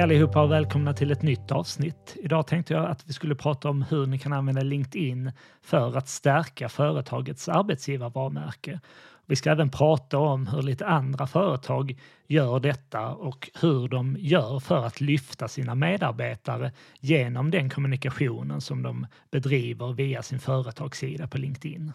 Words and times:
Hej 0.00 0.04
allihopa 0.04 0.42
och 0.42 0.50
välkomna 0.50 0.92
till 0.92 1.10
ett 1.10 1.22
nytt 1.22 1.52
avsnitt. 1.52 2.16
Idag 2.22 2.46
tänkte 2.46 2.74
jag 2.74 2.86
att 2.86 3.08
vi 3.08 3.12
skulle 3.12 3.34
prata 3.34 3.68
om 3.68 3.82
hur 3.82 4.06
ni 4.06 4.18
kan 4.18 4.32
använda 4.32 4.62
LinkedIn 4.62 5.32
för 5.62 5.96
att 5.96 6.08
stärka 6.08 6.68
företagets 6.68 7.48
arbetsgivarvarumärke. 7.48 8.80
Vi 9.26 9.36
ska 9.36 9.50
även 9.50 9.70
prata 9.70 10.18
om 10.18 10.46
hur 10.46 10.62
lite 10.62 10.86
andra 10.86 11.26
företag 11.26 11.98
gör 12.26 12.60
detta 12.60 13.08
och 13.08 13.50
hur 13.60 13.88
de 13.88 14.16
gör 14.20 14.60
för 14.60 14.86
att 14.86 15.00
lyfta 15.00 15.48
sina 15.48 15.74
medarbetare 15.74 16.72
genom 17.00 17.50
den 17.50 17.70
kommunikationen 17.70 18.60
som 18.60 18.82
de 18.82 19.06
bedriver 19.30 19.92
via 19.92 20.22
sin 20.22 20.38
företagssida 20.38 21.26
på 21.26 21.38
LinkedIn. 21.38 21.92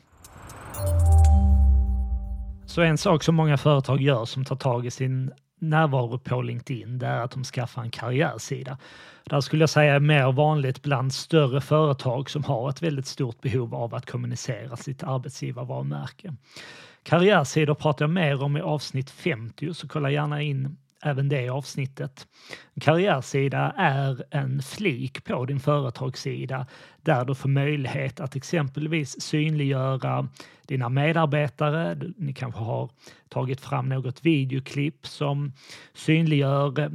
Så 2.65 2.81
en 2.81 2.97
sak 2.97 3.23
som 3.23 3.35
många 3.35 3.57
företag 3.57 4.01
gör 4.01 4.25
som 4.25 4.45
tar 4.45 4.55
tag 4.55 4.85
i 4.85 4.91
sin 4.91 5.31
närvaro 5.59 6.17
på 6.17 6.41
LinkedIn, 6.41 6.99
det 6.99 7.07
är 7.07 7.21
att 7.21 7.31
de 7.31 7.43
skaffar 7.43 7.81
en 7.81 7.91
karriärsida. 7.91 8.77
Där 9.23 9.41
skulle 9.41 9.61
jag 9.61 9.69
säga 9.69 9.95
är 9.95 9.99
mer 9.99 10.31
vanligt 10.31 10.81
bland 10.81 11.13
större 11.13 11.61
företag 11.61 12.29
som 12.29 12.43
har 12.43 12.69
ett 12.69 12.81
väldigt 12.81 13.07
stort 13.07 13.41
behov 13.41 13.75
av 13.75 13.95
att 13.95 14.05
kommunicera 14.05 14.75
sitt 14.75 15.03
arbetsgivarvarumärke. 15.03 16.35
Karriärsidor 17.03 17.73
pratar 17.73 18.05
jag 18.05 18.09
mer 18.09 18.43
om 18.43 18.57
i 18.57 18.61
avsnitt 18.61 19.09
50, 19.09 19.73
så 19.73 19.87
kolla 19.87 20.11
gärna 20.11 20.41
in 20.41 20.77
även 21.05 21.29
det 21.29 21.49
avsnittet. 21.49 22.27
En 22.73 22.81
karriärsida 22.81 23.73
är 23.77 24.23
en 24.31 24.61
flik 24.61 25.23
på 25.23 25.45
din 25.45 25.59
företagssida 25.59 26.65
där 27.01 27.25
du 27.25 27.35
får 27.35 27.49
möjlighet 27.49 28.19
att 28.19 28.35
exempelvis 28.35 29.21
synliggöra 29.21 30.27
dina 30.67 30.89
medarbetare. 30.89 31.97
Ni 32.17 32.33
kanske 32.33 32.61
har 32.61 32.89
tagit 33.29 33.61
fram 33.61 33.89
något 33.89 34.25
videoklipp 34.25 35.07
som 35.07 35.53
synliggör 35.93 36.79
eh, 36.79 36.89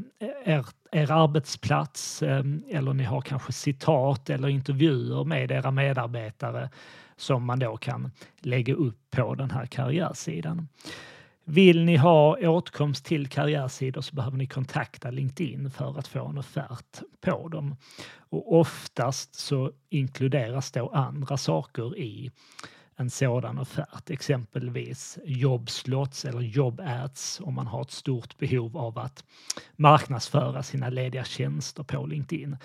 er, 0.44 0.66
er 0.92 1.12
arbetsplats 1.12 2.22
eh, 2.22 2.44
eller 2.70 2.92
ni 2.92 3.04
har 3.04 3.20
kanske 3.20 3.52
citat 3.52 4.30
eller 4.30 4.48
intervjuer 4.48 5.24
med 5.24 5.50
era 5.50 5.70
medarbetare 5.70 6.70
som 7.16 7.44
man 7.44 7.58
då 7.58 7.76
kan 7.76 8.10
lägga 8.40 8.74
upp 8.74 9.10
på 9.10 9.34
den 9.34 9.50
här 9.50 9.66
karriärsidan. 9.66 10.68
Vill 11.50 11.84
ni 11.84 11.96
ha 11.96 12.36
åtkomst 12.36 13.04
till 13.04 13.28
karriärsidor 13.28 14.00
så 14.00 14.14
behöver 14.14 14.36
ni 14.36 14.46
kontakta 14.46 15.10
LinkedIn 15.10 15.70
för 15.70 15.98
att 15.98 16.08
få 16.08 16.26
en 16.26 16.38
offert 16.38 17.02
på 17.20 17.48
dem. 17.48 17.76
Och 18.28 18.58
oftast 18.60 19.34
så 19.34 19.72
inkluderas 19.88 20.72
då 20.72 20.88
andra 20.88 21.36
saker 21.36 21.98
i 21.98 22.30
en 22.96 23.10
sådan 23.10 23.58
offert, 23.58 24.10
exempelvis 24.10 25.18
jobbslots 25.24 26.24
eller 26.24 26.40
jobbads 26.40 27.40
om 27.40 27.54
man 27.54 27.66
har 27.66 27.82
ett 27.82 27.90
stort 27.90 28.38
behov 28.38 28.76
av 28.76 28.98
att 28.98 29.24
marknadsföra 29.76 30.62
sina 30.62 30.88
lediga 30.88 31.24
tjänster 31.24 31.82
på 31.82 32.06
LinkedIn. 32.06 32.56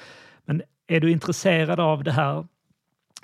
Men 0.46 0.62
är 0.88 1.00
du 1.00 1.12
intresserad 1.12 1.80
av 1.80 2.04
det 2.04 2.12
här 2.12 2.48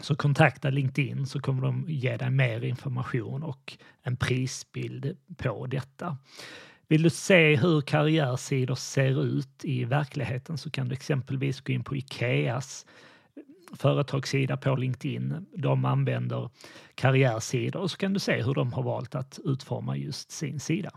så 0.02 0.16
kontakta 0.16 0.70
LinkedIn 0.70 1.26
så 1.26 1.40
kommer 1.40 1.62
de 1.62 1.86
ge 1.88 2.18
dig 2.18 2.30
mer 2.30 2.64
information 2.64 3.44
och 3.44 3.78
en 4.04 4.18
prisbild 4.18 5.18
på 5.38 5.66
detta. 5.66 6.18
Vill 6.88 7.02
du 7.04 7.10
se 7.10 7.56
hur 7.56 7.82
karriärsidor 7.82 8.76
ser 8.76 9.24
ut 9.24 9.66
i 9.66 9.86
verkligheten 9.86 10.58
så 10.58 10.70
kan 10.70 10.88
du 10.88 10.94
exempelvis 10.94 11.62
gå 11.62 11.74
in 11.74 11.84
på 11.84 11.96
Ikeas 11.96 12.86
företagssida 13.74 14.58
på 14.58 14.76
LinkedIn. 14.76 15.46
De 15.58 15.86
använder 15.86 16.50
karriärsidor 16.96 17.82
och 17.82 17.92
så 17.92 17.98
kan 17.98 18.14
du 18.14 18.20
se 18.20 18.44
hur 18.44 18.54
de 18.54 18.74
har 18.74 18.84
valt 18.84 19.16
att 19.16 19.40
utforma 19.44 19.98
just 19.98 20.32
sin 20.32 20.60
sida. 20.60 20.92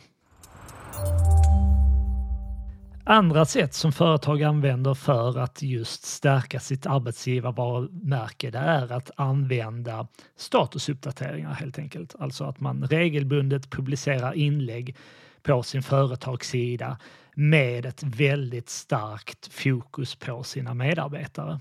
Andra 3.07 3.45
sätt 3.45 3.75
som 3.75 3.93
företag 3.93 4.43
använder 4.43 4.95
för 4.95 5.39
att 5.39 5.63
just 5.63 6.05
stärka 6.05 6.61
sitt 6.61 6.87
arbetsgivarvarumärke 6.87 8.51
det 8.51 8.59
är 8.59 8.93
att 8.93 9.11
använda 9.17 10.07
statusuppdateringar 10.37 11.55
helt 11.55 11.79
enkelt. 11.79 12.15
Alltså 12.19 12.45
att 12.45 12.61
man 12.61 12.87
regelbundet 12.87 13.71
publicerar 13.71 14.33
inlägg 14.33 14.97
på 15.43 15.63
sin 15.63 15.83
företagssida 15.83 16.99
med 17.35 17.87
ett 17.87 18.03
väldigt 18.03 18.69
starkt 18.69 19.53
fokus 19.53 20.15
på 20.15 20.43
sina 20.43 20.75
medarbetare. 20.75 21.61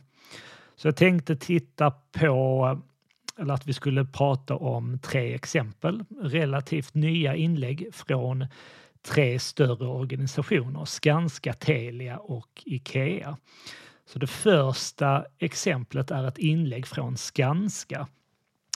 Så 0.75 0.87
jag 0.87 0.95
tänkte 0.95 1.35
titta 1.35 1.91
på, 1.91 2.81
eller 3.39 3.53
att 3.53 3.67
vi 3.67 3.73
skulle 3.73 4.05
prata 4.05 4.55
om 4.55 4.99
tre 4.99 5.35
exempel, 5.35 6.05
relativt 6.21 6.93
nya 6.93 7.35
inlägg 7.35 7.87
från 7.93 8.45
tre 9.03 9.39
större 9.39 9.87
organisationer, 9.87 10.85
Skanska, 10.85 11.53
Telia 11.53 12.17
och 12.17 12.63
Ikea. 12.65 13.37
Så 14.05 14.19
det 14.19 14.27
första 14.27 15.25
exemplet 15.39 16.11
är 16.11 16.27
ett 16.27 16.37
inlägg 16.37 16.87
från 16.87 17.17
Skanska 17.17 18.07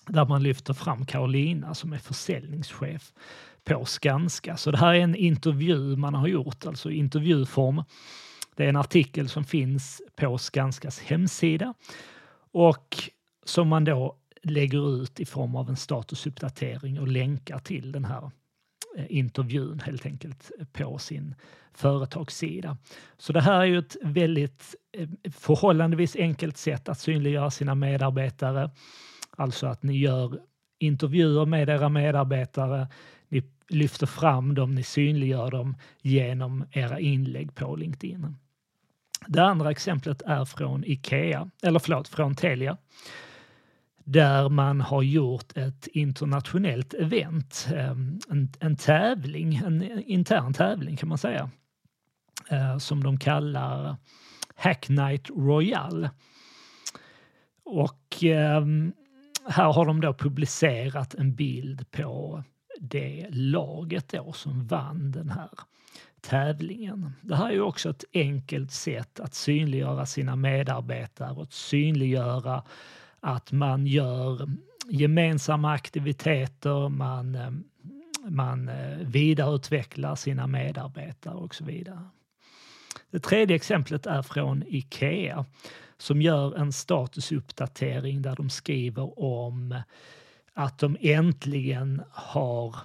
där 0.08 0.26
man 0.26 0.44
lyfter 0.44 0.74
fram 0.74 1.06
Carolina 1.06 1.74
som 1.74 1.94
är 1.94 1.98
försäljningschef 1.98 3.14
på 3.64 3.86
Skanska. 3.86 4.58
Så 4.58 4.72
det 4.72 4.78
här 4.78 4.94
är 4.94 5.00
en 5.00 5.16
intervju 5.16 5.96
man 5.96 6.14
har 6.14 6.28
gjort, 6.28 6.66
alltså 6.66 6.92
intervjuform. 6.92 7.84
Det 8.56 8.66
är 8.66 8.70
en 8.70 8.76
artikel 8.76 9.30
som 9.30 9.44
finns 9.44 10.02
på 10.16 10.38
Skanskas 10.38 11.00
hemsida 11.00 11.74
och 12.52 13.10
som 13.46 13.68
man 13.68 13.84
då 13.84 14.16
lägger 14.44 15.04
ut 15.04 15.20
i 15.20 15.26
form 15.26 15.56
av 15.56 15.70
en 15.70 15.78
statusuppdatering 15.78 17.00
och 17.00 17.08
länkar 17.08 17.60
till 17.60 17.92
den 17.92 18.06
här 18.06 18.32
Eh, 18.98 19.06
intervjun 19.10 19.80
helt 19.86 20.06
enkelt 20.06 20.52
eh, 20.60 20.66
på 20.66 20.98
sin 20.98 21.36
företagssida. 21.74 22.78
Så 23.18 23.34
det 23.34 23.42
här 23.42 23.62
är 23.62 23.66
ju 23.66 23.80
ett 23.80 23.98
väldigt 24.02 24.76
eh, 24.92 25.10
förhållandevis 25.32 26.16
enkelt 26.16 26.58
sätt 26.58 26.90
att 26.90 27.00
synliggöra 27.00 27.52
sina 27.52 27.76
medarbetare. 27.76 28.72
Alltså 29.32 29.68
att 29.68 29.84
ni 29.84 29.98
gör 29.98 30.40
intervjuer 30.80 31.46
med 31.46 31.70
era 31.70 31.90
medarbetare, 31.90 32.88
ni 33.30 33.44
lyfter 33.70 34.06
fram 34.06 34.56
dem, 34.56 34.76
ni 34.76 34.84
synliggör 34.84 35.52
dem 35.52 35.78
genom 36.02 36.66
era 36.72 37.00
inlägg 37.00 37.56
på 37.56 37.76
LinkedIn. 37.76 38.36
Det 39.28 39.44
andra 39.44 39.72
exemplet 39.72 40.22
är 40.22 40.46
från 40.46 40.84
Ikea, 40.86 41.50
eller 41.64 41.80
förlåt, 41.80 42.08
från 42.08 42.36
Telia 42.36 42.78
där 44.08 44.50
man 44.50 44.82
har 44.82 45.02
gjort 45.02 45.58
ett 45.58 45.88
internationellt 45.88 46.94
event, 46.94 47.68
ehm, 47.76 48.20
en, 48.30 48.52
en 48.60 48.76
tävling, 48.76 49.56
en 49.56 50.04
intern 50.04 50.54
tävling 50.54 50.98
kan 50.98 51.10
man 51.10 51.18
säga, 51.18 51.50
eh, 52.50 52.78
som 52.78 53.04
de 53.04 53.20
kallar 53.20 53.96
Hack 54.56 54.90
Night 54.90 55.30
Royal. 55.30 56.10
Och 57.64 58.24
ehm, 58.24 58.94
här 59.46 59.74
har 59.74 59.86
de 59.86 60.02
då 60.02 60.14
publicerat 60.14 61.14
en 61.14 61.36
bild 61.36 61.92
på 61.92 62.44
det 62.80 63.28
laget 63.30 64.10
då 64.10 64.34
som 64.34 64.68
vann 64.68 65.12
den 65.12 65.30
här 65.30 65.50
tävlingen. 66.22 67.12
Det 67.22 67.36
här 67.36 67.48
är 67.50 67.54
ju 67.54 67.62
också 67.62 67.90
ett 67.90 68.06
enkelt 68.14 68.72
sätt 68.72 69.20
att 69.20 69.34
synliggöra 69.34 70.06
sina 70.06 70.36
medarbetare 70.36 71.32
och 71.32 71.54
synliggöra 71.54 72.64
att 73.22 73.52
man 73.52 73.88
gör 73.88 74.50
gemensamma 74.90 75.72
aktiviteter, 75.72 76.90
man, 76.90 77.36
eh, 77.36 77.52
man 78.30 78.70
eh, 78.70 78.98
vidareutvecklar 78.98 80.16
sina 80.16 80.48
medarbetare 80.48 81.36
och 81.36 81.56
så 81.56 81.66
vidare. 81.66 82.10
Det 83.12 83.20
tredje 83.20 83.56
exemplet 83.56 84.06
är 84.06 84.22
från 84.22 84.64
Ikea 84.68 85.46
som 85.98 86.22
gör 86.22 86.56
en 86.56 86.74
statusuppdatering 86.74 88.22
där 88.22 88.36
de 88.36 88.50
skriver 88.50 89.20
om 89.20 89.82
att 90.54 90.80
de 90.80 90.98
äntligen 91.00 92.02
har 92.12 92.76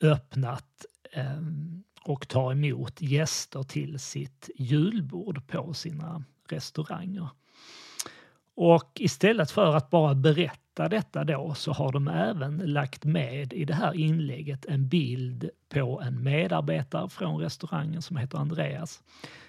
öppnat 0.00 0.86
eh, 1.12 1.42
och 2.02 2.28
tar 2.28 2.52
emot 2.52 3.02
gäster 3.02 3.62
till 3.62 3.98
sitt 3.98 4.50
julbord 4.56 5.46
på 5.46 5.74
sina 5.74 6.24
restauranger. 6.48 7.28
Och 8.56 8.92
istället 8.94 9.50
för 9.50 9.76
att 9.76 9.90
bara 9.90 10.14
berätta 10.14 10.88
detta 10.88 11.24
då 11.24 11.54
så 11.54 11.72
har 11.72 11.92
de 11.92 12.08
även 12.08 12.56
lagt 12.58 13.04
med 13.04 13.52
i 13.52 13.64
det 13.64 13.74
här 13.74 13.94
inlägget 13.94 14.66
en 14.66 14.88
bild 14.88 15.50
på 15.68 16.00
en 16.00 16.22
medarbetare 16.22 17.08
från 17.08 17.40
restaurangen 17.40 18.02
som 18.02 18.16
heter 18.16 18.38
Andreas 18.38 19.02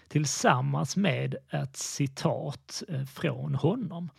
tillsammans 0.08 0.96
med 0.98 1.36
ett 1.50 1.78
citat 1.78 2.84
eh, 2.88 3.04
från 3.04 3.56
honom. 3.56 4.10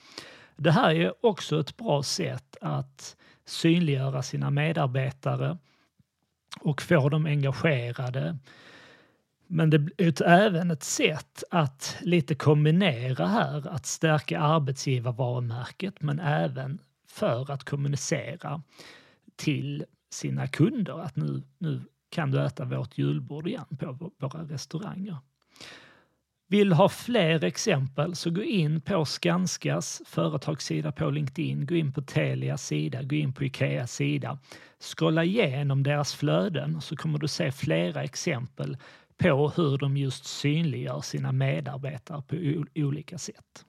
Det 0.56 0.70
här 0.70 0.94
är 0.94 1.26
också 1.26 1.60
ett 1.60 1.76
bra 1.76 2.02
sätt 2.02 2.56
att 2.60 3.16
synliggöra 3.44 4.22
sina 4.22 4.50
medarbetare 4.50 5.58
och 6.60 6.82
få 6.82 7.08
dem 7.08 7.26
engagerade 7.26 8.38
men 9.48 9.70
det 9.70 9.88
är 9.98 10.22
även 10.22 10.70
ett 10.70 10.82
sätt 10.82 11.44
att 11.50 11.96
lite 12.00 12.34
kombinera 12.34 13.26
här, 13.26 13.68
att 13.68 13.86
stärka 13.86 14.40
arbetsgivarvarumärket 14.40 16.02
men 16.02 16.20
även 16.20 16.78
för 17.08 17.50
att 17.50 17.64
kommunicera 17.64 18.62
till 19.36 19.84
sina 20.10 20.46
kunder 20.46 21.00
att 21.00 21.16
nu, 21.16 21.42
nu 21.58 21.80
kan 22.10 22.30
du 22.30 22.44
äta 22.44 22.64
vårt 22.64 22.98
julbord 22.98 23.46
igen 23.46 23.76
på 23.78 24.12
våra 24.18 24.42
restauranger. 24.42 25.16
Vill 26.50 26.68
du 26.68 26.74
ha 26.74 26.88
fler 26.88 27.44
exempel 27.44 28.16
så 28.16 28.30
gå 28.30 28.42
in 28.42 28.80
på 28.80 29.04
Skanskas 29.04 30.02
företagssida 30.06 30.92
på 30.92 31.10
LinkedIn, 31.10 31.66
gå 31.66 31.74
in 31.74 31.92
på 31.92 32.02
Telias 32.02 32.66
sida, 32.66 33.02
gå 33.02 33.16
in 33.16 33.32
på 33.32 33.44
Ikeas 33.44 33.92
sida. 33.92 34.38
Scrolla 34.80 35.24
igenom 35.24 35.82
deras 35.82 36.14
flöden 36.14 36.80
så 36.80 36.96
kommer 36.96 37.18
du 37.18 37.28
se 37.28 37.52
flera 37.52 38.02
exempel 38.02 38.76
på 39.18 39.48
hur 39.56 39.78
de 39.78 39.96
just 39.96 40.24
synliggör 40.24 41.00
sina 41.00 41.32
medarbetare 41.32 42.22
på 42.22 42.36
olika 42.74 43.18
sätt. 43.18 43.64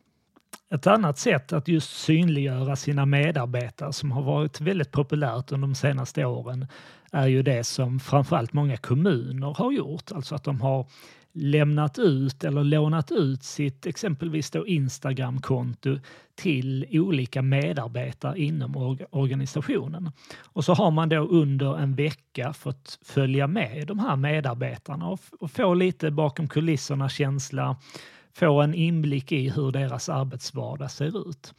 Ett 0.72 0.88
annat 0.88 1.18
sätt 1.18 1.54
att 1.54 1.68
just 1.68 1.90
synliggöra 1.90 2.76
sina 2.76 3.06
medarbetare 3.06 3.94
som 3.94 4.12
har 4.12 4.22
varit 4.22 4.62
väldigt 4.62 4.92
populärt 4.92 5.52
under 5.52 5.68
de 5.68 5.76
senaste 5.76 6.26
åren 6.26 6.68
är 7.12 7.28
ju 7.28 7.44
det 7.44 7.64
som 7.64 8.00
framförallt 8.00 8.54
många 8.54 8.78
kommuner 8.78 9.54
har 9.58 9.72
gjort, 9.72 10.12
alltså 10.12 10.36
att 10.36 10.44
de 10.44 10.62
har 10.62 10.88
lämnat 11.34 12.00
ut 12.00 12.44
eller 12.44 12.64
lånat 12.64 13.12
ut 13.12 13.44
sitt 13.44 13.86
exempelvis 13.86 14.52
då 14.52 14.68
Instagramkonto 14.68 16.00
till 16.36 16.86
olika 16.92 17.42
medarbetare 17.42 18.40
inom 18.40 18.98
organisationen. 19.10 20.12
Och 20.44 20.66
så 20.66 20.74
har 20.74 20.92
man 20.92 21.10
då 21.10 21.18
under 21.18 21.78
en 21.78 21.96
vecka 21.96 22.54
fått 22.54 23.00
följa 23.02 23.48
med 23.48 23.88
de 23.88 24.00
här 24.00 24.16
medarbetarna 24.16 25.18
och 25.40 25.52
få 25.52 25.74
lite 25.74 26.12
bakom 26.12 26.48
kulisserna 26.48 27.10
känsla, 27.10 27.76
få 28.40 28.62
en 28.62 28.74
inblick 28.74 29.32
i 29.32 29.50
hur 29.50 29.72
deras 29.72 30.10
arbetsvardag 30.10 30.92
ser 30.92 31.30
ut. 31.30 31.54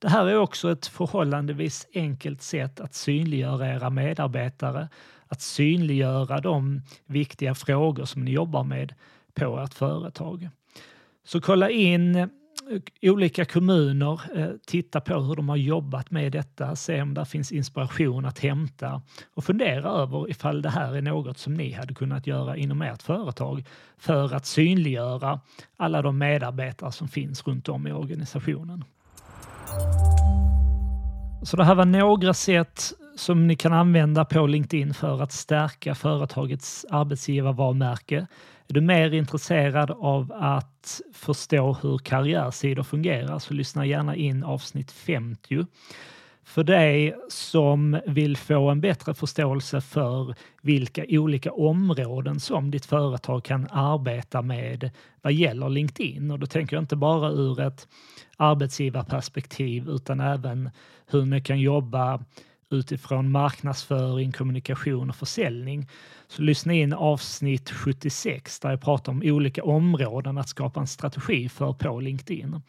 Det 0.00 0.08
här 0.08 0.26
är 0.26 0.38
också 0.38 0.72
ett 0.72 0.86
förhållandevis 0.86 1.86
enkelt 1.94 2.42
sätt 2.42 2.80
att 2.80 2.94
synliggöra 2.94 3.74
era 3.74 3.90
medarbetare, 3.90 4.88
att 5.26 5.40
synliggöra 5.40 6.40
de 6.40 6.82
viktiga 7.06 7.54
frågor 7.54 8.04
som 8.04 8.24
ni 8.24 8.30
jobbar 8.30 8.64
med 8.64 8.94
på 9.34 9.58
ert 9.58 9.74
företag. 9.74 10.48
Så 11.24 11.40
kolla 11.40 11.70
in 11.70 12.28
olika 13.02 13.44
kommuner, 13.44 14.20
eh, 14.34 14.48
titta 14.66 15.00
på 15.00 15.20
hur 15.20 15.36
de 15.36 15.48
har 15.48 15.56
jobbat 15.56 16.10
med 16.10 16.32
detta, 16.32 16.76
se 16.76 17.02
om 17.02 17.14
det 17.14 17.24
finns 17.24 17.52
inspiration 17.52 18.24
att 18.24 18.38
hämta 18.38 19.02
och 19.34 19.44
fundera 19.44 19.88
över 19.88 20.30
ifall 20.30 20.62
det 20.62 20.70
här 20.70 20.96
är 20.96 21.02
något 21.02 21.38
som 21.38 21.54
ni 21.54 21.72
hade 21.72 21.94
kunnat 21.94 22.26
göra 22.26 22.56
inom 22.56 22.82
ert 22.82 23.02
företag 23.02 23.64
för 23.98 24.34
att 24.34 24.46
synliggöra 24.46 25.40
alla 25.76 26.02
de 26.02 26.18
medarbetare 26.18 26.92
som 26.92 27.08
finns 27.08 27.46
runt 27.46 27.68
om 27.68 27.86
i 27.86 27.92
organisationen. 27.92 28.84
Så 31.42 31.56
det 31.56 31.64
här 31.64 31.74
var 31.74 31.84
några 31.84 32.34
sätt 32.34 32.92
som 33.18 33.46
ni 33.46 33.56
kan 33.56 33.72
använda 33.72 34.24
på 34.24 34.46
LinkedIn 34.46 34.94
för 34.94 35.22
att 35.22 35.32
stärka 35.32 35.94
företagets 35.94 36.86
arbetsgivarvarumärke. 36.90 38.26
Är 38.68 38.74
du 38.74 38.80
mer 38.80 39.14
intresserad 39.14 39.90
av 39.90 40.32
att 40.36 41.00
förstå 41.12 41.76
hur 41.82 41.98
karriärsidor 41.98 42.82
fungerar 42.82 43.38
så 43.38 43.54
lyssna 43.54 43.86
gärna 43.86 44.16
in 44.16 44.44
avsnitt 44.44 44.92
50. 44.92 45.66
För 46.44 46.64
dig 46.64 47.16
som 47.28 48.00
vill 48.06 48.36
få 48.36 48.70
en 48.70 48.80
bättre 48.80 49.14
förståelse 49.14 49.80
för 49.80 50.34
vilka 50.62 51.04
olika 51.08 51.52
områden 51.52 52.40
som 52.40 52.70
ditt 52.70 52.86
företag 52.86 53.44
kan 53.44 53.68
arbeta 53.70 54.42
med 54.42 54.90
vad 55.22 55.32
gäller 55.32 55.68
LinkedIn. 55.68 56.30
Och 56.30 56.38
då 56.38 56.46
tänker 56.46 56.76
jag 56.76 56.82
inte 56.82 56.96
bara 56.96 57.30
ur 57.30 57.60
ett 57.60 57.88
arbetsgivarperspektiv 58.36 59.88
utan 59.88 60.20
även 60.20 60.70
hur 61.06 61.24
ni 61.24 61.40
kan 61.40 61.60
jobba 61.60 62.20
utifrån 62.70 63.30
marknadsföring, 63.30 64.32
kommunikation 64.32 65.10
och 65.10 65.16
försäljning. 65.16 65.88
Så 66.28 66.42
lyssna 66.42 66.72
in 66.72 66.92
avsnitt 66.92 67.70
76 67.70 68.60
där 68.60 68.70
jag 68.70 68.80
pratar 68.80 69.12
om 69.12 69.22
olika 69.24 69.64
områden 69.64 70.38
att 70.38 70.48
skapa 70.48 70.80
en 70.80 70.86
strategi 70.86 71.48
för 71.48 71.72
på 71.72 72.00
LinkedIn. 72.00 72.60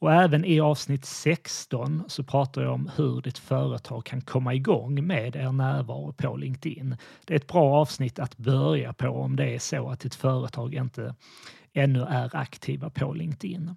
Och 0.00 0.12
även 0.12 0.44
i 0.44 0.60
avsnitt 0.60 1.04
16 1.04 2.02
så 2.06 2.24
pratar 2.24 2.62
jag 2.62 2.72
om 2.72 2.90
hur 2.96 3.20
ditt 3.20 3.38
företag 3.38 4.04
kan 4.04 4.20
komma 4.20 4.54
igång 4.54 5.06
med 5.06 5.36
er 5.36 5.52
närvaro 5.52 6.12
på 6.12 6.36
LinkedIn. 6.36 6.96
Det 7.24 7.34
är 7.34 7.36
ett 7.36 7.46
bra 7.46 7.80
avsnitt 7.80 8.18
att 8.18 8.36
börja 8.36 8.92
på 8.92 9.08
om 9.08 9.36
det 9.36 9.54
är 9.54 9.58
så 9.58 9.90
att 9.90 10.00
ditt 10.00 10.14
företag 10.14 10.74
inte 10.74 11.14
ännu 11.72 12.02
är 12.02 12.36
aktiva 12.36 12.90
på 12.90 13.12
LinkedIn. 13.12 13.76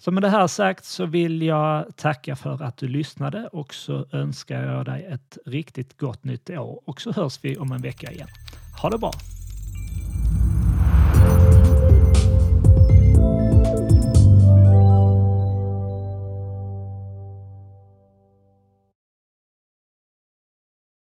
Så 0.00 0.10
med 0.10 0.22
det 0.22 0.28
här 0.28 0.46
sagt 0.46 0.84
så 0.84 1.06
vill 1.06 1.42
jag 1.42 1.96
tacka 1.96 2.36
för 2.36 2.62
att 2.62 2.76
du 2.76 2.88
lyssnade 2.88 3.48
och 3.52 3.74
så 3.74 4.06
önskar 4.12 4.62
jag 4.62 4.84
dig 4.84 5.04
ett 5.04 5.38
riktigt 5.46 5.98
gott 5.98 6.24
nytt 6.24 6.50
år 6.50 6.80
och 6.84 7.00
så 7.00 7.12
hörs 7.12 7.38
vi 7.42 7.56
om 7.56 7.72
en 7.72 7.82
vecka 7.82 8.12
igen. 8.12 8.28
Ha 8.82 8.90
det 8.90 8.98
bra! 8.98 9.12